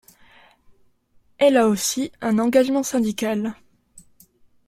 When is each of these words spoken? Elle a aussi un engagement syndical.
Elle 1.37 1.57
a 1.57 1.67
aussi 1.67 2.11
un 2.21 2.39
engagement 2.39 2.81
syndical. 2.81 3.53